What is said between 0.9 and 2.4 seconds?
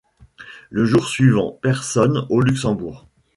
suivant, personne